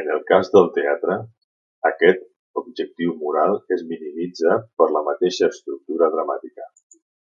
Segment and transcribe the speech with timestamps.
[0.00, 1.16] En el cas del teatre,
[1.90, 2.26] aquest
[2.62, 6.70] objectiu moral es minimitza per la mateixa estructura dramàtica.